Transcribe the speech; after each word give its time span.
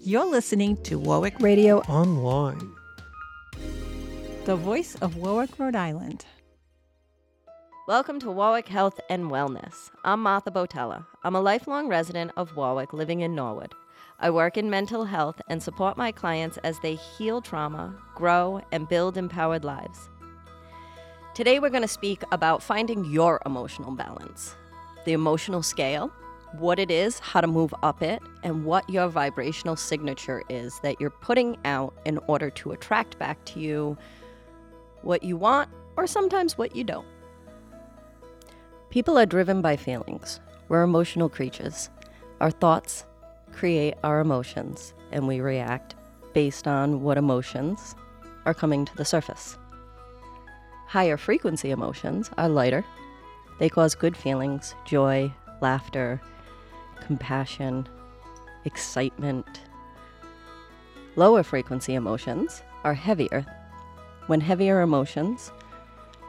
You're 0.00 0.26
listening 0.26 0.76
to 0.82 0.98
Warwick 0.98 1.40
Radio 1.40 1.78
Online. 1.82 2.74
the 4.44 4.54
voice 4.54 4.96
of 4.96 5.16
Warwick, 5.16 5.58
Rhode 5.58 5.74
Island. 5.74 6.26
Welcome 7.88 8.20
to 8.20 8.30
Warwick 8.30 8.68
Health 8.68 9.00
and 9.08 9.30
Wellness. 9.30 9.90
I'm 10.04 10.20
Martha 10.22 10.50
Botella. 10.50 11.06
I'm 11.22 11.34
a 11.34 11.40
lifelong 11.40 11.88
resident 11.88 12.32
of 12.36 12.54
Warwick 12.54 12.92
living 12.92 13.22
in 13.22 13.34
Norwood. 13.34 13.72
I 14.20 14.28
work 14.28 14.58
in 14.58 14.68
mental 14.68 15.06
health 15.06 15.40
and 15.48 15.62
support 15.62 15.96
my 15.96 16.12
clients 16.12 16.58
as 16.58 16.78
they 16.80 16.96
heal 16.96 17.40
trauma, 17.40 17.96
grow, 18.14 18.60
and 18.72 18.86
build 18.86 19.16
empowered 19.16 19.64
lives. 19.64 20.10
Today, 21.34 21.60
we're 21.60 21.70
going 21.70 21.80
to 21.80 21.88
speak 21.88 22.22
about 22.30 22.62
finding 22.62 23.06
your 23.06 23.40
emotional 23.46 23.92
balance, 23.92 24.54
the 25.06 25.14
emotional 25.14 25.62
scale, 25.62 26.12
what 26.58 26.78
it 26.78 26.90
is, 26.90 27.18
how 27.18 27.40
to 27.40 27.46
move 27.46 27.74
up 27.82 28.02
it, 28.02 28.22
and 28.42 28.64
what 28.64 28.88
your 28.88 29.08
vibrational 29.08 29.76
signature 29.76 30.42
is 30.48 30.78
that 30.82 31.00
you're 31.00 31.10
putting 31.10 31.56
out 31.64 31.94
in 32.04 32.18
order 32.26 32.50
to 32.50 32.72
attract 32.72 33.18
back 33.18 33.44
to 33.44 33.60
you 33.60 33.96
what 35.02 35.22
you 35.22 35.36
want 35.36 35.68
or 35.96 36.06
sometimes 36.06 36.56
what 36.56 36.74
you 36.74 36.84
don't. 36.84 37.06
People 38.90 39.18
are 39.18 39.26
driven 39.26 39.60
by 39.60 39.76
feelings. 39.76 40.40
We're 40.68 40.82
emotional 40.82 41.28
creatures. 41.28 41.90
Our 42.40 42.50
thoughts 42.50 43.04
create 43.52 43.94
our 44.02 44.20
emotions, 44.20 44.94
and 45.12 45.26
we 45.26 45.40
react 45.40 45.94
based 46.32 46.66
on 46.66 47.02
what 47.02 47.18
emotions 47.18 47.94
are 48.44 48.54
coming 48.54 48.84
to 48.84 48.96
the 48.96 49.04
surface. 49.04 49.56
Higher 50.86 51.16
frequency 51.16 51.70
emotions 51.70 52.30
are 52.38 52.48
lighter. 52.48 52.84
They 53.58 53.68
cause 53.68 53.94
good 53.94 54.16
feelings, 54.16 54.74
joy, 54.84 55.32
laughter, 55.60 56.20
compassion, 57.06 57.86
excitement. 58.64 59.60
Lower 61.16 61.42
frequency 61.42 61.94
emotions 61.94 62.62
are 62.82 62.94
heavier. 62.94 63.44
When 64.26 64.40
heavier 64.40 64.80
emotions 64.80 65.52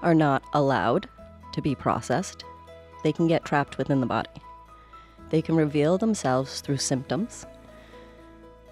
are 0.01 0.13
not 0.13 0.43
allowed 0.53 1.07
to 1.53 1.61
be 1.61 1.75
processed, 1.75 2.43
they 3.03 3.11
can 3.11 3.27
get 3.27 3.45
trapped 3.45 3.77
within 3.77 4.01
the 4.01 4.05
body. 4.05 4.29
They 5.29 5.41
can 5.41 5.55
reveal 5.55 5.97
themselves 5.97 6.61
through 6.61 6.77
symptoms 6.77 7.45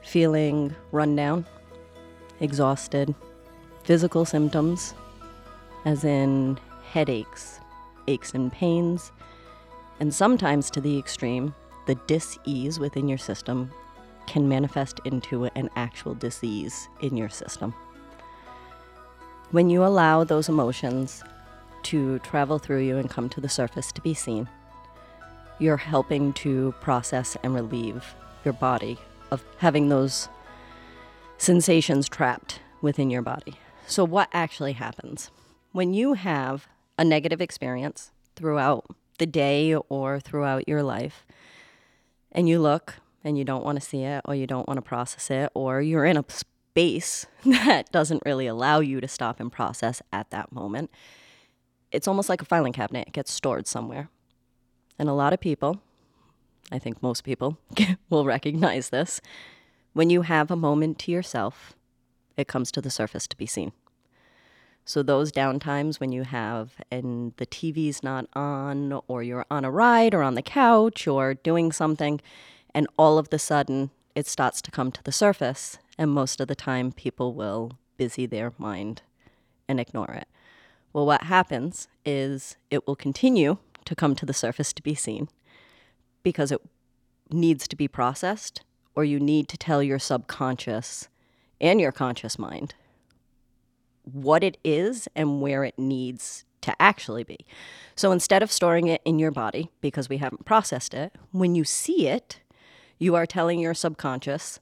feeling 0.04 0.76
run 0.92 1.16
down, 1.16 1.46
exhausted, 2.40 3.16
physical 3.84 4.26
symptoms, 4.26 4.94
as 5.86 6.04
in 6.04 6.60
headaches, 6.92 7.60
aches 8.08 8.34
and 8.34 8.52
pains, 8.52 9.12
and 10.00 10.14
sometimes 10.14 10.70
to 10.70 10.82
the 10.82 10.98
extreme, 10.98 11.56
the 11.86 11.96
dis-ease 12.08 12.80
within 12.80 13.08
your 13.08 13.18
system 13.18 13.72
can 14.28 14.48
manifest 14.48 15.00
into 15.06 15.46
an 15.56 15.70
actual 15.76 16.16
disease 16.16 16.88
in 17.02 17.18
your 17.18 17.30
system. 17.30 17.74
When 19.52 19.70
you 19.70 19.84
allow 19.84 20.24
those 20.24 20.50
emotions 20.50 21.24
to 21.84 22.20
travel 22.20 22.58
through 22.58 22.82
you 22.82 22.98
and 22.98 23.10
come 23.10 23.30
to 23.30 23.42
the 23.42 23.50
surface 23.50 23.92
to 23.92 24.02
be 24.02 24.14
seen, 24.14 24.48
you're 25.60 25.78
helping 25.78 26.34
to 26.34 26.74
process 26.82 27.38
and 27.44 27.54
relieve 27.54 28.16
your 28.44 28.54
body 28.54 28.98
of 29.32 29.44
having 29.58 29.90
those 29.90 30.30
sensations 31.38 32.08
trapped 32.10 32.60
within 32.82 33.10
your 33.10 33.22
body. 33.22 33.56
So, 33.86 34.04
what 34.04 34.30
actually 34.34 34.74
happens? 34.74 35.30
When 35.72 35.94
you 35.94 36.14
have 36.14 36.68
a 36.98 37.04
negative 37.04 37.42
experience 37.42 38.12
throughout 38.36 38.86
the 39.18 39.26
day 39.26 39.76
or 39.76 40.20
throughout 40.20 40.68
your 40.68 40.84
life, 40.84 41.26
and 42.34 42.50
you 42.50 42.60
look 42.60 42.96
and 43.24 43.38
you 43.38 43.46
don't 43.46 43.64
want 43.64 43.80
to 43.80 43.86
see 43.86 44.04
it 44.04 44.22
or 44.26 44.36
you 44.36 44.46
don't 44.46 44.68
want 44.68 44.78
to 44.78 44.82
process 44.82 45.32
it, 45.32 45.50
or 45.54 45.82
you're 45.82 46.06
in 46.06 46.18
a 46.18 46.26
space 46.28 47.26
that 47.46 47.92
doesn't 47.92 48.24
really 48.26 48.48
allow 48.48 48.80
you 48.80 49.00
to 49.00 49.08
stop 49.08 49.40
and 49.40 49.52
process 49.52 50.02
at 50.12 50.30
that 50.32 50.52
moment, 50.52 50.92
it's 51.92 52.08
almost 52.08 52.28
like 52.28 52.42
a 52.42 52.46
filing 52.46 52.74
cabinet. 52.74 53.08
It 53.08 53.14
gets 53.14 53.32
stored 53.32 53.68
somewhere. 53.68 54.10
And 54.98 55.08
a 55.08 55.14
lot 55.14 55.34
of 55.34 55.40
people, 55.40 55.80
I 56.72 56.80
think 56.80 57.02
most 57.02 57.24
people, 57.24 57.58
will 58.10 58.26
recognize 58.26 58.90
this. 58.90 59.22
When 59.94 60.10
you 60.10 60.24
have 60.24 60.50
a 60.50 60.56
moment 60.56 60.98
to 61.00 61.12
yourself, 61.12 61.74
it 62.36 62.48
comes 62.48 62.72
to 62.72 62.82
the 62.82 62.90
surface 62.90 63.28
to 63.28 63.38
be 63.38 63.46
seen. 63.46 63.72
So 64.86 65.02
those 65.02 65.32
downtimes 65.32 66.00
when 66.00 66.12
you 66.12 66.24
have 66.24 66.74
and 66.92 67.34
the 67.38 67.46
TV's 67.46 68.04
not 68.04 68.28
on 68.34 69.00
or 69.08 69.24
you're 69.24 69.46
on 69.50 69.64
a 69.64 69.72
ride 69.72 70.14
or 70.14 70.22
on 70.22 70.36
the 70.36 70.42
couch 70.42 71.08
or 71.08 71.34
doing 71.34 71.72
something 71.72 72.20
and 72.74 72.88
all 72.98 73.18
of 73.18 73.30
the 73.30 73.40
sudden 73.40 73.92
it 74.14 74.28
starts 74.28 74.62
to 74.62 74.72
come 74.72 74.92
to 74.92 75.04
the 75.04 75.12
surface 75.12 75.78
and 75.98 76.12
most 76.12 76.42
of 76.42 76.48
the 76.48 76.56
time 76.56 76.92
people 76.92 77.34
will 77.34 77.78
busy 77.96 78.26
their 78.26 78.54
mind 78.58 79.02
and 79.70 79.80
ignore 79.80 80.12
it. 80.12 80.28
Well, 80.92 81.06
what 81.06 81.24
happens 81.24 81.88
is 82.06 82.58
it 82.70 82.86
will 82.86 82.96
continue 82.96 83.58
to 83.86 83.96
come 83.96 84.16
to 84.16 84.26
the 84.26 84.34
surface 84.34 84.74
to 84.74 84.84
be 84.84 84.96
seen 84.96 85.30
because 86.24 86.52
it 86.52 86.62
needs 87.32 87.68
to 87.70 87.76
be 87.76 87.88
processed 87.88 88.62
or 88.96 89.06
you 89.06 89.20
need 89.20 89.48
to 89.48 89.58
tell 89.58 89.82
your 89.82 89.98
subconscious 89.98 91.08
and 91.62 91.80
your 91.80 91.92
conscious 91.94 92.38
mind 92.38 92.76
what 94.04 94.44
it 94.44 94.58
is 94.64 95.08
and 95.16 95.42
where 95.42 95.64
it 95.64 95.78
needs 95.78 96.46
to 96.62 96.82
actually 96.82 97.24
be. 97.24 97.46
So 97.96 98.12
instead 98.12 98.42
of 98.42 98.52
storing 98.52 98.88
it 98.88 99.02
in 99.06 99.20
your 99.20 99.32
body 99.32 99.70
because 99.82 100.10
we 100.10 100.18
haven't 100.18 100.46
processed 100.46 100.94
it, 100.94 101.14
when 101.32 101.56
you 101.56 101.64
see 101.64 102.08
it, 102.08 102.40
you 102.98 103.16
are 103.16 103.26
telling 103.26 103.60
your 103.60 103.74
subconscious, 103.74 104.60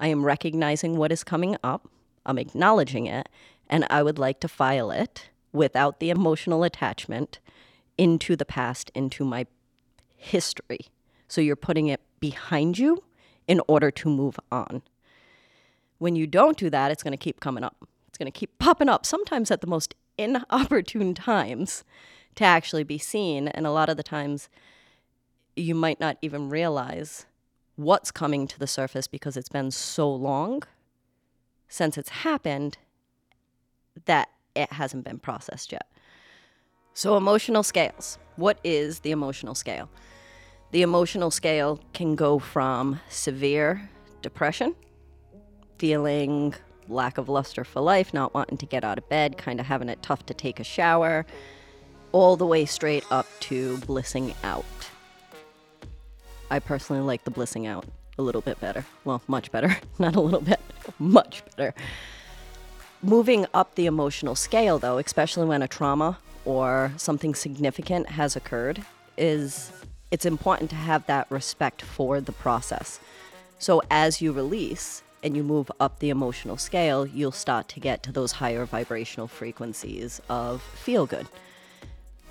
I 0.00 0.08
am 0.08 0.24
recognizing 0.24 0.96
what 0.96 1.12
is 1.12 1.22
coming 1.24 1.56
up, 1.62 1.88
I'm 2.26 2.38
acknowledging 2.38 3.06
it, 3.06 3.28
and 3.68 3.86
I 3.88 4.02
would 4.02 4.18
like 4.18 4.40
to 4.40 4.48
file 4.48 4.90
it 4.90 5.30
without 5.52 6.00
the 6.00 6.10
emotional 6.10 6.64
attachment 6.64 7.38
into 7.96 8.34
the 8.34 8.44
past, 8.44 8.90
into 8.94 9.24
my 9.24 9.46
history. 10.16 10.88
So 11.28 11.40
you're 11.40 11.56
putting 11.56 11.86
it 11.86 12.00
behind 12.18 12.78
you 12.78 13.04
in 13.46 13.60
order 13.68 13.90
to 13.90 14.08
move 14.08 14.38
on. 14.50 14.82
When 15.98 16.16
you 16.16 16.26
don't 16.26 16.58
do 16.58 16.70
that, 16.70 16.90
it's 16.90 17.02
going 17.02 17.12
to 17.12 17.16
keep 17.16 17.40
coming 17.40 17.62
up. 17.62 17.86
It's 18.14 18.18
going 18.20 18.30
to 18.30 18.38
keep 18.38 18.60
popping 18.60 18.88
up, 18.88 19.04
sometimes 19.04 19.50
at 19.50 19.60
the 19.60 19.66
most 19.66 19.96
inopportune 20.16 21.14
times 21.16 21.82
to 22.36 22.44
actually 22.44 22.84
be 22.84 22.96
seen. 22.96 23.48
And 23.48 23.66
a 23.66 23.72
lot 23.72 23.88
of 23.88 23.96
the 23.96 24.04
times, 24.04 24.48
you 25.56 25.74
might 25.74 25.98
not 25.98 26.18
even 26.22 26.48
realize 26.48 27.26
what's 27.74 28.12
coming 28.12 28.46
to 28.46 28.56
the 28.56 28.68
surface 28.68 29.08
because 29.08 29.36
it's 29.36 29.48
been 29.48 29.72
so 29.72 30.08
long 30.08 30.62
since 31.66 31.98
it's 31.98 32.10
happened 32.10 32.78
that 34.04 34.28
it 34.54 34.74
hasn't 34.74 35.02
been 35.02 35.18
processed 35.18 35.72
yet. 35.72 35.90
So, 36.92 37.16
emotional 37.16 37.64
scales. 37.64 38.18
What 38.36 38.60
is 38.62 39.00
the 39.00 39.10
emotional 39.10 39.56
scale? 39.56 39.90
The 40.70 40.82
emotional 40.82 41.32
scale 41.32 41.80
can 41.92 42.14
go 42.14 42.38
from 42.38 43.00
severe 43.08 43.90
depression, 44.22 44.76
feeling 45.78 46.54
lack 46.88 47.18
of 47.18 47.28
luster 47.28 47.64
for 47.64 47.80
life, 47.80 48.12
not 48.12 48.34
wanting 48.34 48.58
to 48.58 48.66
get 48.66 48.84
out 48.84 48.98
of 48.98 49.08
bed, 49.08 49.38
kind 49.38 49.60
of 49.60 49.66
having 49.66 49.88
it 49.88 50.02
tough 50.02 50.26
to 50.26 50.34
take 50.34 50.60
a 50.60 50.64
shower, 50.64 51.26
all 52.12 52.36
the 52.36 52.46
way 52.46 52.64
straight 52.64 53.04
up 53.10 53.26
to 53.40 53.78
blissing 53.78 54.34
out. 54.42 54.64
I 56.50 56.58
personally 56.58 57.02
like 57.02 57.24
the 57.24 57.30
blissing 57.30 57.66
out 57.66 57.86
a 58.18 58.22
little 58.22 58.40
bit 58.40 58.60
better. 58.60 58.84
Well, 59.04 59.22
much 59.26 59.50
better. 59.50 59.76
Not 59.98 60.16
a 60.16 60.20
little 60.20 60.40
bit, 60.40 60.60
much 60.98 61.42
better. 61.56 61.74
Moving 63.02 63.46
up 63.52 63.74
the 63.74 63.86
emotional 63.86 64.34
scale, 64.34 64.78
though, 64.78 64.98
especially 64.98 65.46
when 65.46 65.62
a 65.62 65.68
trauma 65.68 66.18
or 66.44 66.92
something 66.96 67.34
significant 67.34 68.08
has 68.10 68.36
occurred, 68.36 68.84
is 69.16 69.72
it's 70.10 70.24
important 70.24 70.70
to 70.70 70.76
have 70.76 71.06
that 71.06 71.30
respect 71.30 71.82
for 71.82 72.20
the 72.20 72.32
process. 72.32 73.00
So 73.58 73.82
as 73.90 74.20
you 74.20 74.32
release 74.32 75.02
and 75.24 75.36
you 75.36 75.42
move 75.42 75.72
up 75.80 75.98
the 75.98 76.10
emotional 76.10 76.58
scale, 76.58 77.06
you'll 77.06 77.32
start 77.32 77.68
to 77.70 77.80
get 77.80 78.02
to 78.04 78.12
those 78.12 78.32
higher 78.32 78.66
vibrational 78.66 79.26
frequencies 79.26 80.20
of 80.28 80.62
feel 80.62 81.06
good. 81.06 81.26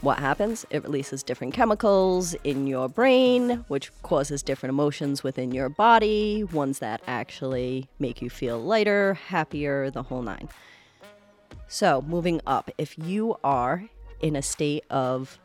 What 0.01 0.19
happens? 0.19 0.66
It 0.69 0.84
releases 0.84 1.24
different 1.24 1.54
chemicals 1.54 2.36
in 2.44 2.68
your 2.68 2.90
brain, 2.90 3.63
which 3.69 3.90
causes 4.04 4.44
different 4.44 4.72
emotions 4.72 5.24
within 5.24 5.54
your 5.54 5.69
body, 5.69 6.44
ones 6.44 6.80
that 6.80 7.01
actually 7.07 7.88
make 8.00 8.22
you 8.22 8.30
feel 8.30 8.60
lighter, 8.60 9.13
happier, 9.13 9.90
the 9.90 10.04
whole 10.04 10.22
nine. 10.22 10.50
So, 11.69 12.01
moving 12.01 12.42
up, 12.45 12.69
if 12.78 12.98
you 13.00 13.38
are 13.44 13.86
in 14.22 14.36
a 14.36 14.42
state 14.42 14.84
of 14.90 15.40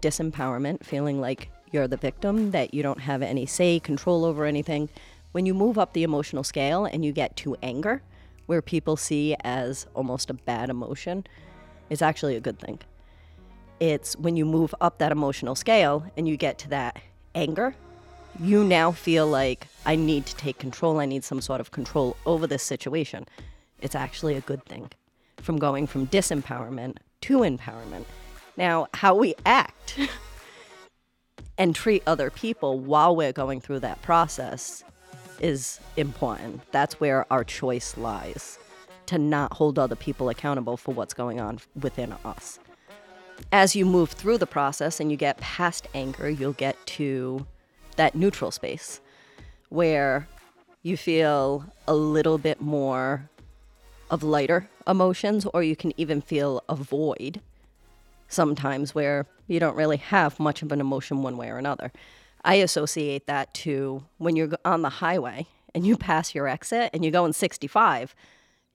disempowerment, 0.00 0.84
feeling 0.84 1.20
like 1.20 1.50
you're 1.72 1.88
the 1.88 1.96
victim, 1.96 2.52
that 2.52 2.72
you 2.72 2.82
don't 2.82 3.00
have 3.00 3.22
any 3.22 3.44
say, 3.44 3.80
control 3.80 4.24
over 4.24 4.44
anything, 4.44 4.88
when 5.32 5.46
you 5.46 5.54
move 5.54 5.78
up 5.78 5.92
the 5.92 6.02
emotional 6.02 6.44
scale 6.44 6.84
and 6.84 7.04
you 7.04 7.12
get 7.12 7.36
to 7.36 7.56
anger, 7.62 8.02
where 8.46 8.60
people 8.60 8.96
see 8.96 9.36
as 9.44 9.86
almost 9.94 10.28
a 10.30 10.34
bad 10.34 10.70
emotion, 10.70 11.24
it's 11.88 12.02
actually 12.02 12.36
a 12.36 12.40
good 12.40 12.58
thing. 12.58 12.80
It's 13.78 14.16
when 14.16 14.36
you 14.36 14.44
move 14.44 14.74
up 14.80 14.98
that 14.98 15.12
emotional 15.12 15.54
scale 15.54 16.04
and 16.16 16.28
you 16.28 16.36
get 16.36 16.58
to 16.58 16.68
that 16.70 16.98
anger, 17.34 17.74
you 18.40 18.64
now 18.64 18.92
feel 18.92 19.26
like 19.26 19.66
I 19.86 19.96
need 19.96 20.26
to 20.26 20.36
take 20.36 20.58
control, 20.58 21.00
I 21.00 21.06
need 21.06 21.24
some 21.24 21.40
sort 21.40 21.60
of 21.60 21.70
control 21.70 22.16
over 22.26 22.46
this 22.46 22.62
situation. 22.62 23.26
It's 23.80 23.94
actually 23.94 24.36
a 24.36 24.40
good 24.40 24.64
thing 24.64 24.90
from 25.38 25.58
going 25.58 25.86
from 25.86 26.06
disempowerment 26.08 26.98
to 27.22 27.38
empowerment. 27.38 28.04
Now, 28.56 28.88
how 28.94 29.14
we 29.14 29.34
act 29.46 29.98
and 31.58 31.74
treat 31.74 32.02
other 32.06 32.30
people 32.30 32.78
while 32.78 33.14
we're 33.14 33.32
going 33.32 33.60
through 33.60 33.80
that 33.80 34.02
process 34.02 34.84
is 35.40 35.80
important. 35.96 36.60
That's 36.72 37.00
where 37.00 37.30
our 37.32 37.44
choice 37.44 37.96
lies 37.96 38.58
to 39.06 39.18
not 39.18 39.54
hold 39.54 39.78
other 39.78 39.96
people 39.96 40.28
accountable 40.28 40.76
for 40.76 40.94
what's 40.94 41.14
going 41.14 41.40
on 41.40 41.58
within 41.80 42.14
us. 42.24 42.58
As 43.52 43.74
you 43.74 43.84
move 43.84 44.10
through 44.10 44.38
the 44.38 44.46
process 44.46 45.00
and 45.00 45.10
you 45.10 45.16
get 45.16 45.38
past 45.38 45.88
anger, 45.94 46.28
you'll 46.28 46.52
get 46.52 46.76
to 46.86 47.46
that 47.96 48.14
neutral 48.14 48.50
space 48.50 49.00
where 49.70 50.28
you 50.82 50.96
feel 50.96 51.64
a 51.88 51.94
little 51.94 52.38
bit 52.38 52.60
more 52.60 53.28
of 54.10 54.22
lighter 54.22 54.68
emotions, 54.86 55.46
or 55.54 55.62
you 55.62 55.76
can 55.76 55.92
even 55.98 56.20
feel 56.20 56.62
a 56.68 56.74
void 56.74 57.40
sometimes 58.28 58.94
where 58.94 59.26
you 59.46 59.60
don't 59.60 59.76
really 59.76 59.96
have 59.96 60.38
much 60.40 60.62
of 60.62 60.72
an 60.72 60.80
emotion 60.80 61.22
one 61.22 61.36
way 61.36 61.48
or 61.48 61.58
another. 61.58 61.92
I 62.44 62.56
associate 62.56 63.26
that 63.26 63.52
to 63.54 64.04
when 64.18 64.36
you're 64.36 64.50
on 64.64 64.82
the 64.82 64.88
highway 64.88 65.46
and 65.74 65.86
you 65.86 65.96
pass 66.08 66.34
your 66.34 66.48
exit 66.48 66.90
and 66.92 67.04
you're 67.04 67.12
going 67.12 67.32
65, 67.32 68.14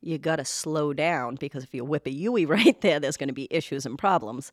you 0.01 0.17
got 0.17 0.37
to 0.37 0.45
slow 0.45 0.93
down 0.93 1.35
because 1.35 1.63
if 1.63 1.73
you 1.73 1.83
whip 1.83 2.05
a 2.05 2.11
Yui 2.11 2.45
right 2.45 2.79
there, 2.81 2.99
there's 2.99 3.17
going 3.17 3.29
to 3.29 3.33
be 3.33 3.47
issues 3.49 3.85
and 3.85 3.97
problems. 3.97 4.51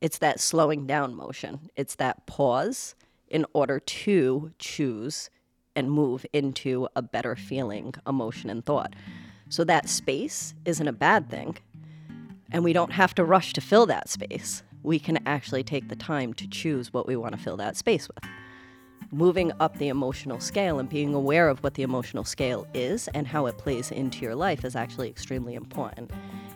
It's 0.00 0.18
that 0.18 0.40
slowing 0.40 0.86
down 0.86 1.14
motion, 1.14 1.70
it's 1.76 1.96
that 1.96 2.26
pause 2.26 2.94
in 3.28 3.44
order 3.52 3.78
to 3.78 4.52
choose 4.58 5.28
and 5.76 5.90
move 5.90 6.24
into 6.32 6.88
a 6.96 7.02
better 7.02 7.36
feeling, 7.36 7.94
emotion, 8.06 8.50
and 8.50 8.64
thought. 8.64 8.94
So 9.48 9.64
that 9.64 9.88
space 9.88 10.54
isn't 10.64 10.88
a 10.88 10.92
bad 10.92 11.30
thing. 11.30 11.58
And 12.50 12.64
we 12.64 12.72
don't 12.72 12.92
have 12.92 13.14
to 13.16 13.24
rush 13.24 13.52
to 13.52 13.60
fill 13.60 13.86
that 13.86 14.08
space. 14.08 14.62
We 14.82 14.98
can 14.98 15.18
actually 15.26 15.64
take 15.64 15.88
the 15.88 15.96
time 15.96 16.34
to 16.34 16.48
choose 16.48 16.92
what 16.92 17.06
we 17.06 17.16
want 17.16 17.36
to 17.36 17.40
fill 17.40 17.56
that 17.58 17.76
space 17.76 18.08
with. 18.08 18.30
Moving 19.10 19.52
up 19.60 19.78
the 19.78 19.88
emotional 19.88 20.40
scale 20.40 20.78
and 20.78 20.88
being 20.88 21.14
aware 21.14 21.48
of 21.48 21.62
what 21.62 21.74
the 21.74 21.82
emotional 21.82 22.24
scale 22.24 22.66
is 22.74 23.08
and 23.14 23.26
how 23.26 23.46
it 23.46 23.56
plays 23.56 23.90
into 23.90 24.20
your 24.20 24.34
life 24.34 24.64
is 24.64 24.76
actually 24.76 25.08
extremely 25.08 25.54
important. 25.54 26.10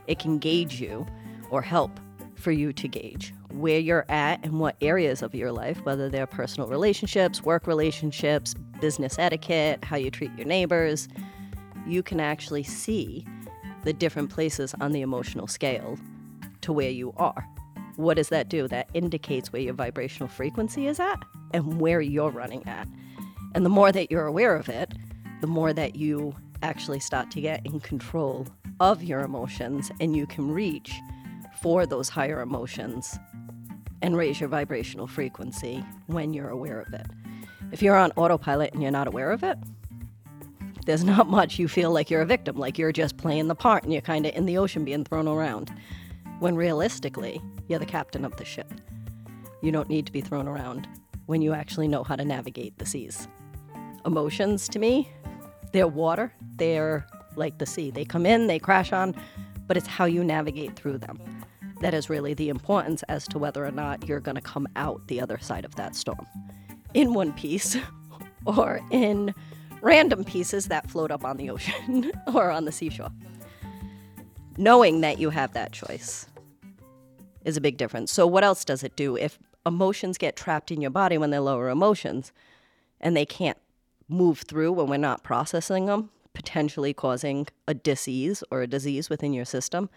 It 0.06 0.18
can 0.18 0.38
gauge 0.38 0.80
you 0.80 1.06
or 1.50 1.62
help 1.62 1.98
for 2.34 2.50
you 2.50 2.72
to 2.72 2.88
gauge 2.88 3.32
where 3.52 3.78
you're 3.78 4.06
at 4.08 4.40
and 4.42 4.58
what 4.58 4.76
areas 4.80 5.22
of 5.22 5.34
your 5.34 5.52
life, 5.52 5.84
whether 5.84 6.08
they're 6.08 6.26
personal 6.26 6.68
relationships, 6.68 7.42
work 7.42 7.66
relationships, 7.66 8.54
business 8.80 9.18
etiquette, 9.18 9.84
how 9.84 9.96
you 9.96 10.10
treat 10.10 10.30
your 10.36 10.46
neighbors, 10.46 11.08
you 11.86 12.02
can 12.02 12.20
actually 12.20 12.62
see 12.62 13.26
the 13.84 13.92
different 13.92 14.30
places 14.30 14.74
on 14.80 14.92
the 14.92 15.00
emotional 15.00 15.46
scale 15.46 15.98
to 16.60 16.72
where 16.72 16.90
you 16.90 17.12
are. 17.16 17.46
What 17.96 18.16
does 18.16 18.28
that 18.30 18.48
do? 18.48 18.68
That 18.68 18.88
indicates 18.94 19.52
where 19.52 19.62
your 19.62 19.74
vibrational 19.74 20.28
frequency 20.28 20.86
is 20.86 20.98
at 20.98 21.22
and 21.52 21.80
where 21.80 22.00
you're 22.00 22.30
running 22.30 22.66
at. 22.66 22.88
And 23.54 23.64
the 23.64 23.70
more 23.70 23.92
that 23.92 24.10
you're 24.10 24.26
aware 24.26 24.56
of 24.56 24.68
it, 24.68 24.92
the 25.40 25.46
more 25.46 25.72
that 25.72 25.96
you 25.96 26.34
actually 26.62 27.00
start 27.00 27.30
to 27.32 27.40
get 27.40 27.64
in 27.66 27.80
control 27.80 28.46
of 28.80 29.02
your 29.02 29.20
emotions 29.20 29.90
and 30.00 30.16
you 30.16 30.26
can 30.26 30.50
reach 30.50 30.92
for 31.60 31.86
those 31.86 32.08
higher 32.08 32.40
emotions 32.40 33.18
and 34.00 34.16
raise 34.16 34.40
your 34.40 34.48
vibrational 34.48 35.06
frequency 35.06 35.84
when 36.06 36.34
you're 36.34 36.48
aware 36.48 36.80
of 36.80 36.92
it. 36.92 37.06
If 37.70 37.82
you're 37.82 37.96
on 37.96 38.12
autopilot 38.16 38.72
and 38.72 38.82
you're 38.82 38.90
not 38.90 39.06
aware 39.06 39.30
of 39.30 39.42
it, 39.42 39.58
there's 40.86 41.04
not 41.14 41.28
much 41.28 41.58
you 41.58 41.68
feel 41.68 41.90
like 41.90 42.10
you're 42.10 42.22
a 42.22 42.26
victim, 42.26 42.56
like 42.56 42.78
you're 42.78 42.92
just 42.92 43.16
playing 43.16 43.48
the 43.48 43.54
part 43.54 43.84
and 43.84 43.92
you're 43.92 44.02
kind 44.02 44.26
of 44.26 44.34
in 44.34 44.46
the 44.46 44.58
ocean 44.58 44.84
being 44.84 45.04
thrown 45.04 45.28
around. 45.28 45.72
When 46.42 46.56
realistically, 46.56 47.40
you're 47.68 47.78
the 47.78 47.86
captain 47.86 48.24
of 48.24 48.36
the 48.36 48.44
ship. 48.44 48.66
You 49.60 49.70
don't 49.70 49.88
need 49.88 50.06
to 50.06 50.12
be 50.12 50.20
thrown 50.20 50.48
around 50.48 50.88
when 51.26 51.40
you 51.40 51.52
actually 51.52 51.86
know 51.86 52.02
how 52.02 52.16
to 52.16 52.24
navigate 52.24 52.78
the 52.78 52.84
seas. 52.84 53.28
Emotions, 54.04 54.68
to 54.70 54.80
me, 54.80 55.08
they're 55.70 55.86
water, 55.86 56.32
they're 56.56 57.06
like 57.36 57.58
the 57.58 57.64
sea. 57.64 57.92
They 57.92 58.04
come 58.04 58.26
in, 58.26 58.48
they 58.48 58.58
crash 58.58 58.92
on, 58.92 59.14
but 59.68 59.76
it's 59.76 59.86
how 59.86 60.04
you 60.04 60.24
navigate 60.24 60.74
through 60.74 60.98
them. 60.98 61.20
That 61.80 61.94
is 61.94 62.10
really 62.10 62.34
the 62.34 62.48
importance 62.48 63.04
as 63.04 63.28
to 63.28 63.38
whether 63.38 63.64
or 63.64 63.70
not 63.70 64.08
you're 64.08 64.18
going 64.18 64.34
to 64.34 64.40
come 64.40 64.66
out 64.74 65.06
the 65.06 65.20
other 65.20 65.38
side 65.38 65.64
of 65.64 65.76
that 65.76 65.94
storm 65.94 66.26
in 66.92 67.14
one 67.14 67.32
piece 67.34 67.76
or 68.46 68.80
in 68.90 69.32
random 69.80 70.24
pieces 70.24 70.66
that 70.66 70.90
float 70.90 71.12
up 71.12 71.24
on 71.24 71.36
the 71.36 71.50
ocean 71.50 72.10
or 72.34 72.50
on 72.50 72.64
the 72.64 72.72
seashore. 72.72 73.12
Knowing 74.58 75.02
that 75.02 75.20
you 75.20 75.30
have 75.30 75.52
that 75.52 75.70
choice 75.70 76.26
is 77.44 77.56
a 77.56 77.60
big 77.60 77.76
difference. 77.76 78.12
So, 78.12 78.26
what 78.26 78.44
else 78.44 78.64
does 78.64 78.82
it 78.82 78.96
do? 78.96 79.16
If 79.16 79.38
emotions 79.64 80.18
get 80.18 80.36
trapped 80.36 80.70
in 80.70 80.80
your 80.80 80.90
body 80.90 81.18
when 81.18 81.30
they're 81.30 81.40
lower 81.40 81.68
emotions 81.68 82.32
and 83.00 83.16
they 83.16 83.26
can't 83.26 83.58
move 84.08 84.40
through 84.40 84.72
when 84.72 84.88
we're 84.88 84.96
not 84.96 85.22
processing 85.22 85.86
them, 85.86 86.10
potentially 86.34 86.92
causing 86.92 87.46
a 87.66 87.74
disease 87.74 88.42
or 88.50 88.62
a 88.62 88.66
disease 88.66 89.08
within 89.08 89.32
your 89.32 89.44
system, 89.44 89.88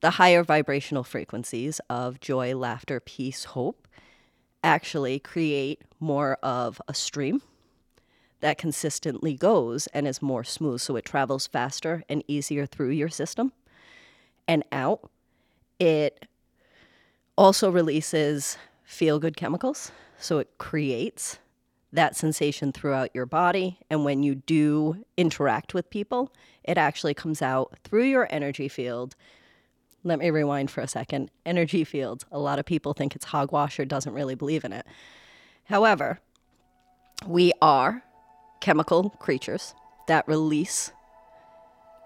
the 0.00 0.10
higher 0.10 0.42
vibrational 0.42 1.04
frequencies 1.04 1.80
of 1.90 2.20
joy, 2.20 2.56
laughter, 2.56 3.00
peace, 3.00 3.44
hope 3.44 3.86
actually 4.62 5.18
create 5.18 5.82
more 5.98 6.34
of 6.42 6.80
a 6.88 6.94
stream 6.94 7.42
that 8.40 8.58
consistently 8.58 9.34
goes 9.34 9.86
and 9.88 10.08
is 10.08 10.22
more 10.22 10.44
smooth. 10.44 10.80
So 10.80 10.96
it 10.96 11.04
travels 11.04 11.46
faster 11.46 12.02
and 12.08 12.24
easier 12.26 12.66
through 12.66 12.90
your 12.90 13.08
system 13.08 13.52
and 14.48 14.64
out. 14.72 15.10
It 15.78 16.26
also 17.36 17.70
releases 17.70 18.56
feel 18.84 19.18
good 19.18 19.36
chemicals. 19.36 19.92
So 20.18 20.38
it 20.38 20.50
creates 20.58 21.38
that 21.92 22.16
sensation 22.16 22.72
throughout 22.72 23.10
your 23.14 23.26
body. 23.26 23.78
And 23.88 24.04
when 24.04 24.22
you 24.22 24.34
do 24.34 25.04
interact 25.16 25.74
with 25.74 25.90
people, 25.90 26.32
it 26.62 26.78
actually 26.78 27.14
comes 27.14 27.42
out 27.42 27.78
through 27.84 28.04
your 28.04 28.28
energy 28.30 28.68
field. 28.68 29.16
Let 30.04 30.18
me 30.18 30.30
rewind 30.30 30.70
for 30.70 30.80
a 30.80 30.88
second. 30.88 31.30
Energy 31.44 31.84
fields, 31.84 32.24
a 32.30 32.38
lot 32.38 32.58
of 32.58 32.64
people 32.64 32.94
think 32.94 33.14
it's 33.14 33.26
hogwash 33.26 33.78
or 33.78 33.84
doesn't 33.84 34.14
really 34.14 34.34
believe 34.34 34.64
in 34.64 34.72
it. 34.72 34.86
However, 35.64 36.20
we 37.26 37.52
are 37.60 38.02
chemical 38.60 39.10
creatures 39.10 39.74
that 40.06 40.26
release 40.26 40.92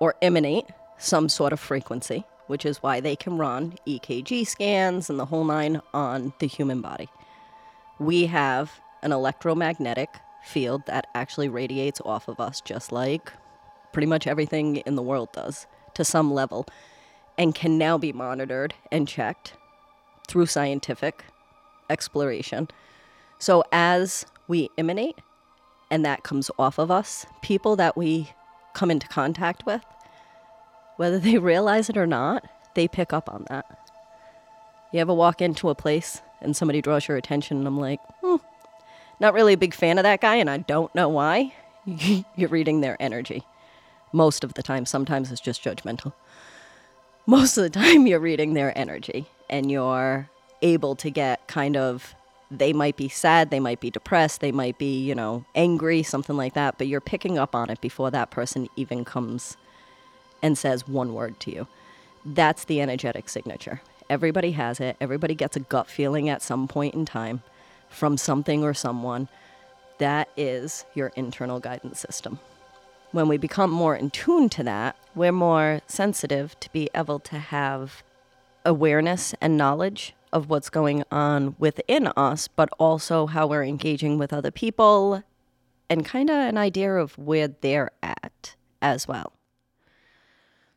or 0.00 0.14
emanate 0.22 0.66
some 0.98 1.28
sort 1.28 1.52
of 1.52 1.60
frequency, 1.60 2.24
which 2.46 2.64
is 2.64 2.82
why 2.82 3.00
they 3.00 3.16
can 3.16 3.38
run 3.38 3.74
EKG 3.86 4.46
scans 4.46 5.08
and 5.08 5.18
the 5.18 5.26
whole 5.26 5.44
nine 5.44 5.80
on 5.92 6.32
the 6.38 6.46
human 6.46 6.80
body. 6.80 7.08
We 7.98 8.26
have 8.26 8.80
an 9.02 9.12
electromagnetic 9.12 10.10
field 10.44 10.82
that 10.86 11.06
actually 11.14 11.48
radiates 11.48 12.00
off 12.04 12.28
of 12.28 12.40
us, 12.40 12.60
just 12.60 12.92
like 12.92 13.32
pretty 13.92 14.06
much 14.06 14.26
everything 14.26 14.76
in 14.78 14.94
the 14.94 15.02
world 15.02 15.32
does 15.32 15.66
to 15.94 16.04
some 16.04 16.32
level, 16.32 16.66
and 17.38 17.54
can 17.54 17.78
now 17.78 17.96
be 17.96 18.12
monitored 18.12 18.74
and 18.90 19.08
checked 19.08 19.54
through 20.26 20.46
scientific 20.46 21.24
exploration. 21.88 22.68
So, 23.38 23.64
as 23.72 24.26
we 24.48 24.70
emanate 24.76 25.18
and 25.90 26.04
that 26.04 26.24
comes 26.24 26.50
off 26.58 26.78
of 26.78 26.90
us, 26.90 27.26
people 27.42 27.76
that 27.76 27.96
we 27.96 28.30
come 28.74 28.90
into 28.90 29.06
contact 29.08 29.64
with, 29.66 29.84
whether 30.96 31.18
they 31.18 31.38
realize 31.38 31.88
it 31.88 31.96
or 31.96 32.06
not, 32.06 32.44
they 32.74 32.88
pick 32.88 33.12
up 33.12 33.28
on 33.28 33.46
that. 33.48 33.78
You 34.92 35.00
ever 35.00 35.14
walk 35.14 35.40
into 35.40 35.70
a 35.70 35.74
place 35.74 36.22
and 36.40 36.56
somebody 36.56 36.82
draws 36.82 37.08
your 37.08 37.16
attention, 37.16 37.58
and 37.58 37.66
I'm 37.66 37.80
like, 37.80 38.00
hmm, 38.20 38.36
not 39.18 39.34
really 39.34 39.54
a 39.54 39.58
big 39.58 39.74
fan 39.74 39.98
of 39.98 40.02
that 40.02 40.20
guy, 40.20 40.36
and 40.36 40.50
I 40.50 40.58
don't 40.58 40.94
know 40.94 41.08
why. 41.08 41.54
You're 42.36 42.48
reading 42.48 42.80
their 42.80 42.96
energy. 43.00 43.44
Most 44.12 44.44
of 44.44 44.54
the 44.54 44.62
time, 44.62 44.86
sometimes 44.86 45.32
it's 45.32 45.40
just 45.40 45.64
judgmental. 45.64 46.12
Most 47.26 47.56
of 47.56 47.64
the 47.64 47.70
time, 47.70 48.06
you're 48.06 48.20
reading 48.20 48.54
their 48.54 48.76
energy, 48.78 49.26
and 49.50 49.70
you're 49.70 50.28
able 50.62 50.94
to 50.96 51.10
get 51.10 51.46
kind 51.48 51.76
of 51.76 52.14
they 52.50 52.72
might 52.72 52.96
be 52.96 53.08
sad, 53.08 53.50
they 53.50 53.58
might 53.58 53.80
be 53.80 53.90
depressed, 53.90 54.40
they 54.40 54.52
might 54.52 54.78
be, 54.78 55.02
you 55.02 55.14
know, 55.14 55.44
angry, 55.54 56.02
something 56.02 56.36
like 56.36 56.54
that, 56.54 56.78
but 56.78 56.86
you're 56.86 57.00
picking 57.00 57.38
up 57.38 57.54
on 57.54 57.70
it 57.70 57.80
before 57.80 58.10
that 58.10 58.30
person 58.30 58.68
even 58.76 59.04
comes 59.04 59.56
and 60.44 60.58
says 60.58 60.86
one 60.86 61.14
word 61.14 61.40
to 61.40 61.50
you. 61.50 61.66
That's 62.24 62.64
the 62.66 62.82
energetic 62.82 63.28
signature. 63.30 63.80
Everybody 64.10 64.52
has 64.52 64.78
it. 64.78 64.96
Everybody 65.00 65.34
gets 65.34 65.56
a 65.56 65.60
gut 65.60 65.88
feeling 65.88 66.28
at 66.28 66.42
some 66.42 66.68
point 66.68 66.94
in 66.94 67.06
time 67.06 67.42
from 67.88 68.18
something 68.18 68.62
or 68.62 68.74
someone. 68.74 69.28
That 69.98 70.28
is 70.36 70.84
your 70.94 71.12
internal 71.16 71.60
guidance 71.60 71.98
system. 71.98 72.38
When 73.10 73.26
we 73.26 73.38
become 73.38 73.70
more 73.70 73.96
in 73.96 74.10
tune 74.10 74.50
to 74.50 74.62
that, 74.64 74.96
we're 75.14 75.32
more 75.32 75.80
sensitive 75.86 76.60
to 76.60 76.70
be 76.72 76.90
able 76.94 77.20
to 77.20 77.38
have 77.38 78.02
awareness 78.66 79.34
and 79.40 79.56
knowledge 79.56 80.14
of 80.30 80.50
what's 80.50 80.68
going 80.68 81.04
on 81.10 81.54
within 81.58 82.08
us, 82.08 82.48
but 82.48 82.68
also 82.78 83.26
how 83.26 83.46
we're 83.46 83.64
engaging 83.64 84.18
with 84.18 84.32
other 84.32 84.50
people 84.50 85.22
and 85.88 86.04
kind 86.04 86.28
of 86.28 86.36
an 86.36 86.58
idea 86.58 86.92
of 86.96 87.16
where 87.16 87.48
they're 87.48 87.92
at 88.02 88.56
as 88.82 89.08
well. 89.08 89.32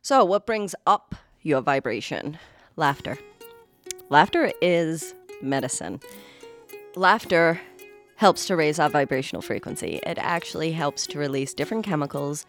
So, 0.08 0.24
what 0.24 0.46
brings 0.46 0.74
up 0.86 1.14
your 1.42 1.60
vibration? 1.60 2.38
Laughter. 2.76 3.18
Laughter 4.08 4.50
is 4.62 5.14
medicine. 5.42 6.00
Laughter 6.96 7.60
helps 8.16 8.46
to 8.46 8.56
raise 8.56 8.78
our 8.78 8.88
vibrational 8.88 9.42
frequency. 9.42 10.00
It 10.06 10.16
actually 10.16 10.72
helps 10.72 11.06
to 11.08 11.18
release 11.18 11.52
different 11.52 11.84
chemicals 11.84 12.46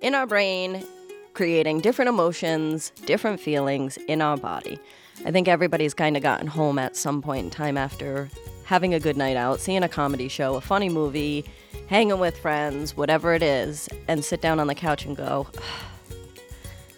in 0.00 0.14
our 0.14 0.26
brain, 0.26 0.86
creating 1.34 1.82
different 1.82 2.08
emotions, 2.08 2.92
different 3.04 3.40
feelings 3.40 3.98
in 4.08 4.22
our 4.22 4.38
body. 4.38 4.78
I 5.26 5.32
think 5.32 5.48
everybody's 5.48 5.92
kind 5.92 6.16
of 6.16 6.22
gotten 6.22 6.46
home 6.46 6.78
at 6.78 6.96
some 6.96 7.20
point 7.20 7.44
in 7.44 7.50
time 7.50 7.76
after 7.76 8.30
having 8.64 8.94
a 8.94 8.98
good 8.98 9.18
night 9.18 9.36
out, 9.36 9.60
seeing 9.60 9.82
a 9.82 9.88
comedy 9.88 10.28
show, 10.28 10.54
a 10.54 10.62
funny 10.62 10.88
movie, 10.88 11.44
hanging 11.88 12.20
with 12.20 12.38
friends, 12.38 12.96
whatever 12.96 13.34
it 13.34 13.42
is, 13.42 13.86
and 14.08 14.24
sit 14.24 14.40
down 14.40 14.58
on 14.58 14.66
the 14.66 14.74
couch 14.74 15.04
and 15.04 15.14
go, 15.14 15.46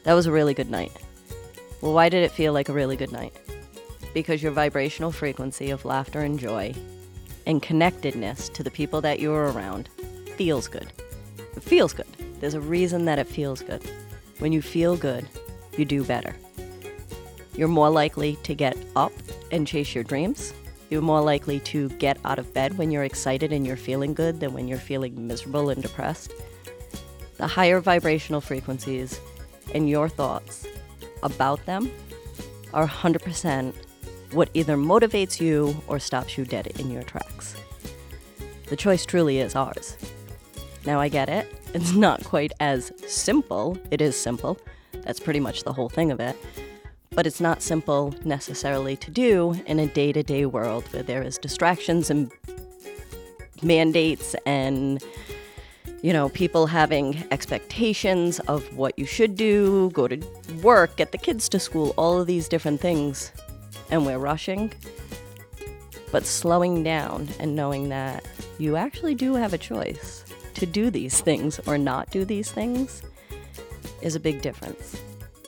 that 0.05 0.15
was 0.15 0.27
a 0.27 0.33
really 0.33 0.55
good 0.55 0.71
night. 0.71 0.93
Well, 1.81 1.93
why 1.93 2.09
did 2.09 2.23
it 2.23 2.31
feel 2.31 2.53
like 2.53 2.69
a 2.69 2.73
really 2.73 2.97
good 2.97 3.13
night? 3.13 3.37
Because 4.15 4.43
your 4.43 4.53
vibrational 4.53 5.13
frequency 5.13 5.71
of 5.71 5.85
laughter 5.85 6.21
and 6.21 6.39
joy 6.39 6.75
and 7.47 7.63
connectedness 7.63 8.49
to 8.51 8.63
the 8.63 8.71
people 8.71 9.01
that 9.01 9.21
you're 9.21 9.51
around 9.51 9.89
feels 10.37 10.69
good. 10.69 10.93
It 11.57 11.63
feels 11.63 11.93
good. 11.93 12.07
There's 12.41 12.55
a 12.55 12.61
reason 12.61 13.05
that 13.07 13.19
it 13.19 13.27
feels 13.27 13.63
good. 13.63 13.83
When 14.39 14.53
you 14.53 14.63
feel 14.63 14.97
good, 14.97 15.27
you 15.77 15.85
do 15.85 16.05
better. 16.05 16.35
You're 17.57 17.69
more 17.69 17.91
likely 17.91 18.37
to 18.45 18.55
get 18.55 18.77
up 18.97 19.13
and 19.51 19.67
chase 19.67 19.95
your 19.95 20.05
dreams. 20.05 20.53
You're 20.91 21.03
more 21.03 21.21
likely 21.21 21.61
to 21.61 21.89
get 21.91 22.19
out 22.25 22.39
of 22.39 22.53
bed 22.53 22.77
when 22.77 22.91
you're 22.91 23.05
excited 23.05 23.53
and 23.53 23.67
you're 23.67 23.77
feeling 23.77 24.15
good 24.15 24.41
than 24.41 24.53
when 24.53 24.69
you're 24.69 24.79
feeling 24.79 25.27
miserable 25.27 25.71
and 25.71 25.83
depressed. 25.83 26.33
The 27.37 27.47
higher 27.47 27.81
vibrational 27.81 28.41
frequencies 28.41 29.21
and 29.75 29.89
your 29.89 30.09
thoughts 30.09 30.67
about 31.23 31.65
them 31.67 31.91
are 32.73 32.87
100% 32.87 33.75
what 34.33 34.51
either 34.55 34.77
motivates 34.77 35.41
you 35.41 35.77
or 35.87 35.99
stops 35.99 36.37
you 36.37 36.45
dead 36.45 36.67
in 36.79 36.91
your 36.91 37.03
tracks. 37.03 37.55
The 38.67 38.77
choice 38.77 39.05
truly 39.07 39.39
is 39.39 39.55
ours. 39.55 39.97
Now, 40.87 41.01
I 41.01 41.09
get 41.09 41.29
it. 41.29 41.47
It's 41.73 41.93
not 41.93 42.25
quite 42.25 42.53
as 42.61 42.93
simple. 43.07 43.79
It 43.91 44.01
is 44.01 44.17
simple. 44.17 44.59
That's 45.03 45.21
pretty 45.21 45.41
much 45.41 45.65
the 45.65 45.73
whole 45.73 45.89
thing 45.89 46.11
of 46.11 46.21
it. 46.21 46.37
But 47.11 47.27
it's 47.27 47.41
not 47.41 47.63
simple 47.63 48.15
necessarily 48.25 48.97
to 48.97 49.11
do 49.11 49.55
in 49.67 49.79
a 49.79 49.87
day 49.87 50.13
to 50.13 50.23
day 50.23 50.47
world 50.47 50.85
where 50.93 51.03
there 51.03 51.23
is 51.23 51.39
distractions 51.39 52.11
and 52.11 52.31
mandates 53.63 54.35
and 54.47 55.03
you 56.05 56.13
know, 56.13 56.29
people 56.29 56.67
having 56.67 57.25
expectations 57.31 58.39
of 58.41 58.77
what 58.77 58.99
you 58.99 59.07
should 59.07 59.37
do, 59.37 59.89
go 59.95 60.07
to 60.07 60.21
work, 60.63 60.95
get 60.97 61.13
the 61.13 61.17
kids 61.17 61.49
to 61.49 61.59
school, 61.59 61.95
all 61.97 62.21
of 62.21 62.27
these 62.27 62.47
different 62.47 62.79
things. 62.79 63.33
And 63.91 64.05
we're 64.05 64.19
rushing. 64.19 64.71
But 66.13 66.27
slowing 66.27 66.85
down 66.85 67.31
and 67.41 67.57
knowing 67.57 67.89
that 67.89 68.23
you 68.59 68.77
actually 68.77 69.15
do 69.15 69.35
have 69.37 69.55
a 69.55 69.59
choice 69.59 70.27
to 70.57 70.67
do 70.67 70.91
these 70.91 71.23
things 71.23 71.59
or 71.67 71.79
not 71.79 72.11
do 72.11 72.27
these 72.27 72.53
things 72.53 73.03
is 74.03 74.15
a 74.15 74.21
big 74.21 74.43
difference. 74.43 75.01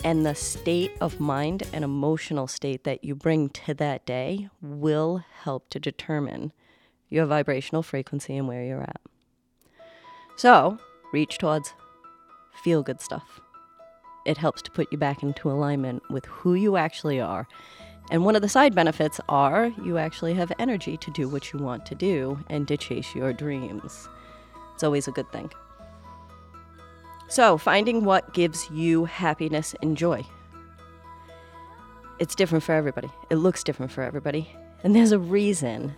And 0.05 0.25
the 0.25 0.35
state 0.35 0.93
of 1.03 1.21
mind 1.21 1.65
and 1.75 1.85
emotional 1.85 2.47
state 2.47 2.85
that 2.85 3.05
you 3.05 3.15
bring 3.15 3.51
to 3.51 3.75
that 3.75 4.07
day 4.07 4.49
will 4.63 5.23
help 5.43 5.69
to 5.69 5.79
determine 5.79 6.55
your 7.11 7.27
vibrational 7.27 7.83
frequency 7.83 8.39
and 8.39 8.49
where 8.49 8.65
you're 8.65 8.81
at. 8.81 9.03
So, 10.37 10.79
reach 11.13 11.39
towards 11.39 11.73
feel 12.63 12.83
good 12.83 13.01
stuff. 13.01 13.41
It 14.27 14.37
helps 14.37 14.61
to 14.63 14.71
put 14.71 14.91
you 14.91 14.99
back 14.99 15.23
into 15.23 15.51
alignment 15.51 16.03
with 16.11 16.27
who 16.27 16.55
you 16.55 16.77
actually 16.77 17.21
are. 17.21 17.47
And 18.11 18.25
one 18.25 18.37
of 18.37 18.43
the 18.43 18.49
side 18.49 18.75
benefits 18.75 19.21
are 19.29 19.73
you 19.83 19.99
actually 19.99 20.35
have 20.35 20.53
energy 20.59 20.97
to 20.99 21.11
do 21.11 21.29
what 21.29 21.53
you 21.53 21.59
want 21.59 21.87
to 21.87 21.95
do 21.95 22.39
and 22.49 22.69
to 22.69 22.77
chase 22.77 23.15
your 23.15 23.33
dreams. 23.33 24.09
It's 24.75 24.85
always 24.85 25.09
a 25.09 25.13
good 25.13 25.31
thing. 25.33 25.51
So, 27.29 27.59
finding 27.59 28.05
what 28.05 28.35
gives 28.35 28.71
you 28.71 29.07
happiness 29.07 29.75
and 29.83 29.97
joy. 29.97 30.25
It's 32.19 32.35
different 32.35 32.63
for 32.63 32.73
everybody. 32.73 33.09
It 33.31 33.37
looks 33.37 33.65
different 33.65 33.91
for 33.91 34.03
everybody. 34.03 34.55
And 34.85 34.95
there's 34.95 35.13
a 35.13 35.19
reason 35.19 35.95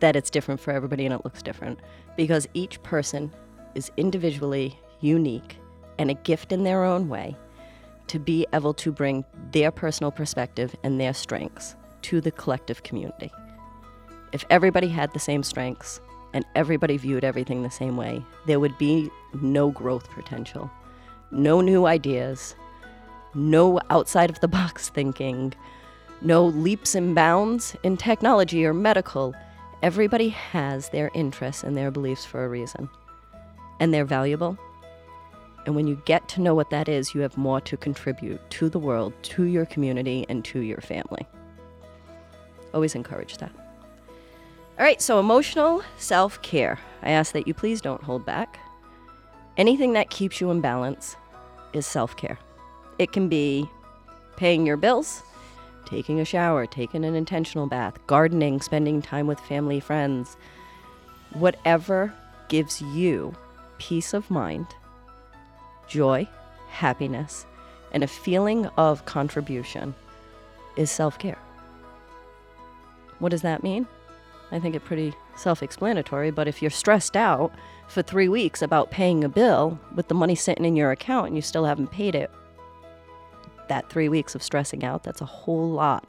that 0.00 0.16
it's 0.16 0.30
different 0.30 0.60
for 0.60 0.72
everybody 0.72 1.04
and 1.04 1.14
it 1.14 1.24
looks 1.24 1.42
different 1.42 1.78
because 2.16 2.48
each 2.54 2.82
person 2.82 3.30
is 3.74 3.90
individually 3.96 4.78
unique 5.00 5.56
and 5.98 6.10
a 6.10 6.14
gift 6.14 6.52
in 6.52 6.64
their 6.64 6.84
own 6.84 7.08
way 7.08 7.36
to 8.06 8.18
be 8.18 8.46
able 8.52 8.74
to 8.74 8.90
bring 8.90 9.24
their 9.52 9.70
personal 9.70 10.10
perspective 10.10 10.74
and 10.82 11.00
their 11.00 11.14
strengths 11.14 11.76
to 12.02 12.20
the 12.20 12.30
collective 12.32 12.82
community. 12.82 13.30
If 14.32 14.44
everybody 14.50 14.88
had 14.88 15.12
the 15.12 15.20
same 15.20 15.42
strengths 15.42 16.00
and 16.32 16.44
everybody 16.54 16.96
viewed 16.96 17.24
everything 17.24 17.62
the 17.62 17.70
same 17.70 17.96
way, 17.96 18.24
there 18.46 18.60
would 18.60 18.76
be 18.78 19.10
no 19.40 19.70
growth 19.70 20.10
potential, 20.10 20.70
no 21.30 21.60
new 21.60 21.86
ideas, 21.86 22.56
no 23.34 23.80
outside 23.90 24.30
of 24.30 24.40
the 24.40 24.48
box 24.48 24.88
thinking, 24.94 25.52
no 26.20 26.46
leaps 26.46 26.94
and 26.94 27.14
bounds 27.14 27.76
in 27.82 27.96
technology 27.96 28.64
or 28.66 28.74
medical. 28.74 29.34
Everybody 29.82 30.30
has 30.30 30.88
their 30.90 31.10
interests 31.14 31.62
and 31.62 31.76
their 31.76 31.90
beliefs 31.90 32.24
for 32.24 32.44
a 32.44 32.48
reason 32.48 32.88
and 33.80 33.92
they're 33.92 34.04
valuable. 34.04 34.56
And 35.66 35.74
when 35.74 35.86
you 35.86 36.00
get 36.04 36.28
to 36.30 36.40
know 36.40 36.54
what 36.54 36.70
that 36.70 36.88
is, 36.88 37.14
you 37.14 37.20
have 37.22 37.36
more 37.36 37.60
to 37.62 37.76
contribute 37.76 38.40
to 38.50 38.68
the 38.68 38.78
world, 38.78 39.12
to 39.22 39.44
your 39.44 39.66
community, 39.66 40.24
and 40.28 40.44
to 40.46 40.60
your 40.60 40.80
family. 40.80 41.26
Always 42.72 42.94
encourage 42.94 43.38
that. 43.38 43.52
All 44.78 44.84
right, 44.84 45.02
so 45.02 45.18
emotional 45.20 45.82
self 45.98 46.40
care. 46.42 46.78
I 47.02 47.10
ask 47.10 47.32
that 47.32 47.46
you 47.46 47.52
please 47.54 47.80
don't 47.80 48.02
hold 48.02 48.24
back. 48.24 48.58
Anything 49.56 49.92
that 49.94 50.08
keeps 50.08 50.40
you 50.40 50.50
in 50.50 50.60
balance 50.60 51.16
is 51.72 51.86
self 51.86 52.16
care. 52.16 52.38
It 52.98 53.12
can 53.12 53.28
be 53.28 53.68
paying 54.36 54.64
your 54.64 54.78
bills, 54.78 55.22
taking 55.84 56.20
a 56.20 56.24
shower, 56.24 56.66
taking 56.66 57.04
an 57.04 57.14
intentional 57.14 57.66
bath, 57.66 57.98
gardening, 58.06 58.60
spending 58.62 59.02
time 59.02 59.26
with 59.26 59.40
family, 59.40 59.80
friends, 59.80 60.36
whatever 61.34 62.14
gives 62.48 62.80
you 62.80 63.34
peace 63.80 64.12
of 64.14 64.30
mind, 64.30 64.66
joy, 65.88 66.28
happiness, 66.68 67.46
and 67.92 68.04
a 68.04 68.06
feeling 68.06 68.66
of 68.76 69.06
contribution 69.06 69.94
is 70.76 70.90
self 70.90 71.18
care. 71.18 71.38
What 73.18 73.30
does 73.30 73.42
that 73.42 73.64
mean? 73.64 73.88
I 74.52 74.60
think 74.60 74.74
it's 74.76 74.86
pretty 74.86 75.14
self 75.34 75.62
explanatory, 75.62 76.30
but 76.30 76.46
if 76.46 76.62
you're 76.62 76.70
stressed 76.70 77.16
out 77.16 77.52
for 77.88 78.02
three 78.02 78.28
weeks 78.28 78.62
about 78.62 78.90
paying 78.90 79.24
a 79.24 79.28
bill 79.28 79.80
with 79.96 80.08
the 80.08 80.14
money 80.14 80.34
sitting 80.34 80.64
in 80.64 80.76
your 80.76 80.92
account 80.92 81.28
and 81.28 81.36
you 81.36 81.42
still 81.42 81.64
haven't 81.64 81.90
paid 81.90 82.14
it, 82.14 82.30
that 83.68 83.88
three 83.88 84.08
weeks 84.08 84.34
of 84.34 84.42
stressing 84.42 84.84
out, 84.84 85.04
that's 85.04 85.20
a 85.20 85.26
whole 85.26 85.70
lot 85.70 86.06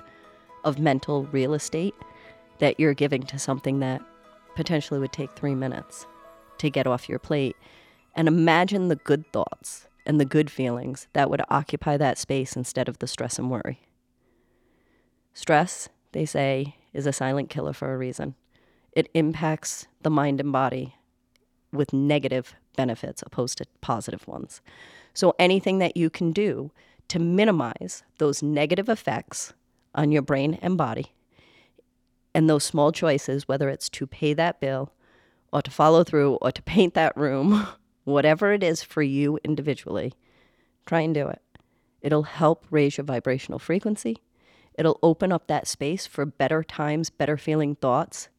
of 0.63 0.78
mental 0.78 1.24
real 1.32 1.54
estate 1.54 1.96
that 2.60 2.80
you're 2.80 2.94
giving 2.94 3.24
to 3.24 3.40
something 3.40 3.80
that 3.80 4.01
potentially 4.56 5.00
would 5.00 5.13
take 5.13 5.32
three 5.32 5.56
minutes 5.56 6.06
to 6.62 6.70
get 6.70 6.88
off 6.88 7.10
your 7.10 7.20
plate 7.20 7.56
and 8.15 8.27
imagine 8.27 8.88
the 8.88 8.96
good 8.96 9.30
thoughts 9.32 9.88
and 10.06 10.20
the 10.20 10.25
good 10.25 10.50
feelings 10.50 11.08
that 11.13 11.30
would 11.30 11.41
occupy 11.50 11.98
that 11.98 12.18
space 12.18 12.56
instead 12.56 12.88
of 12.88 13.00
the 13.00 13.08
stress 13.08 13.38
and 13.38 13.50
worry. 13.50 13.82
Stress, 15.34 15.89
they 16.12 16.25
say, 16.25 16.75
is 16.94 17.06
a 17.06 17.13
silent 17.13 17.50
killer 17.50 17.74
for 17.74 17.94
a 17.94 17.98
reason. 17.98 18.36
It 18.94 19.10
impacts 19.13 19.88
the 20.01 20.10
mind 20.10 20.39
and 20.39 20.51
body 20.51 20.96
with 21.72 21.94
negative 21.94 22.56
benefits 22.75 23.24
opposed 23.25 23.58
to 23.60 23.65
positive 23.80 24.27
ones. 24.27 24.62
So, 25.13 25.34
anything 25.39 25.80
that 25.80 25.96
you 25.96 26.10
can 26.10 26.32
do 26.32 26.72
to 27.08 27.20
minimize 27.20 28.03
those 28.18 28.44
negative 28.44 28.89
effects 28.89 29.53
on 29.96 30.12
your 30.12 30.22
brain 30.22 30.58
and 30.62 30.77
body, 30.77 31.13
and 32.34 32.50
those 32.50 32.63
small 32.63 32.91
choices, 32.91 33.48
whether 33.48 33.70
it's 33.70 33.89
to 33.89 34.08
pay 34.08 34.34
that 34.34 34.60
bill 34.60 34.91
or 35.51 35.62
to 35.62 35.72
follow 35.72 36.03
through 36.03 36.36
or 36.36 36.51
to 36.51 36.62
paint 36.63 36.93
that 36.93 37.15
room, 37.15 37.67
whatever 38.03 38.53
it 38.53 38.63
is 38.63 38.84
for 38.84 39.01
you 39.01 39.39
individually, 39.43 40.13
try 40.86 41.01
and 41.01 41.13
do 41.13 41.27
it. 41.27 41.41
It'll 42.01 42.24
help 42.24 42.65
raise 42.72 42.98
your 42.98 43.05
vibrational 43.05 43.60
frequency. 43.60 44.17
It'll 44.74 45.00
open 45.03 45.31
up 45.31 45.48
that 45.48 45.67
space 45.67 46.08
for 46.08 46.25
better 46.25 46.63
times, 46.63 47.10
better 47.10 47.38
feeling 47.38 47.75
thoughts, 47.75 48.29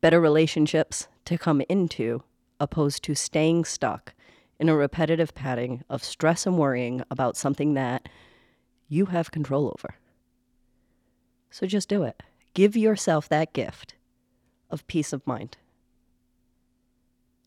better 0.00 0.20
relationships 0.20 1.08
to 1.26 1.36
come 1.36 1.62
into, 1.68 2.22
opposed 2.60 3.02
to 3.04 3.14
staying 3.14 3.64
stuck 3.64 4.14
in 4.58 4.68
a 4.68 4.76
repetitive 4.76 5.34
pattern 5.34 5.84
of 5.90 6.04
stress 6.04 6.46
and 6.46 6.56
worrying 6.56 7.02
about 7.10 7.36
something 7.36 7.74
that 7.74 8.08
you 8.88 9.06
have 9.06 9.30
control 9.30 9.66
over. 9.66 9.96
So 11.50 11.66
just 11.66 11.88
do 11.88 12.02
it. 12.02 12.22
Give 12.54 12.76
yourself 12.76 13.28
that 13.28 13.52
gift 13.52 13.94
of 14.70 14.86
peace 14.86 15.12
of 15.12 15.26
mind. 15.26 15.56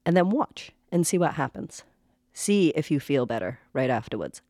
And 0.08 0.16
then 0.16 0.30
watch 0.30 0.72
and 0.90 1.06
see 1.06 1.18
what 1.18 1.34
happens. 1.34 1.84
See 2.32 2.70
if 2.70 2.90
you 2.90 2.98
feel 3.02 3.26
better 3.26 3.60
right 3.74 3.90
afterwards. 3.90 4.42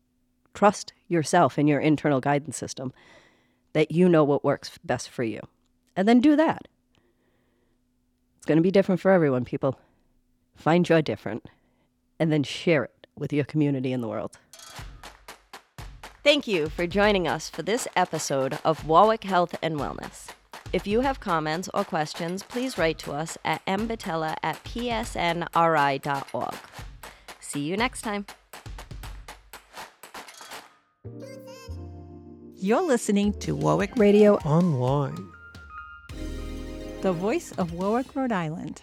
Trust 0.54 0.92
yourself 1.08 1.58
and 1.58 1.68
your 1.68 1.80
internal 1.80 2.20
guidance 2.20 2.56
system 2.56 2.92
that 3.72 3.90
you 3.90 4.08
know 4.08 4.22
what 4.22 4.44
works 4.44 4.78
best 4.84 5.10
for 5.10 5.24
you. 5.24 5.40
And 5.96 6.06
then 6.06 6.20
do 6.20 6.36
that. 6.36 6.68
It's 8.36 8.46
going 8.46 8.56
to 8.58 8.62
be 8.62 8.70
different 8.70 9.00
for 9.00 9.10
everyone, 9.10 9.44
people. 9.44 9.80
Find 10.54 10.88
your 10.88 11.02
different 11.02 11.48
and 12.20 12.30
then 12.30 12.44
share 12.44 12.84
it 12.84 13.08
with 13.16 13.32
your 13.32 13.44
community 13.44 13.92
in 13.92 14.00
the 14.00 14.08
world. 14.08 14.38
Thank 16.22 16.46
you 16.46 16.68
for 16.68 16.86
joining 16.86 17.26
us 17.26 17.48
for 17.48 17.62
this 17.62 17.88
episode 17.96 18.60
of 18.64 18.86
Warwick 18.86 19.24
Health 19.24 19.56
and 19.60 19.74
Wellness. 19.76 20.28
If 20.72 20.86
you 20.86 21.00
have 21.00 21.18
comments 21.20 21.70
or 21.72 21.82
questions, 21.84 22.42
please 22.42 22.76
write 22.76 22.98
to 22.98 23.12
us 23.12 23.38
at 23.44 23.64
mbatella 23.66 24.36
at 24.42 24.62
psnri.org. 24.64 26.54
See 27.40 27.60
you 27.60 27.76
next 27.76 28.02
time. 28.02 28.26
You're 32.60 32.82
listening 32.82 33.32
to 33.40 33.54
Warwick 33.54 33.96
Radio 33.96 34.34
Online. 34.38 35.30
the 37.00 37.12
voice 37.12 37.52
of 37.52 37.72
Warwick, 37.72 38.14
Rhode 38.16 38.32
Island. 38.32 38.82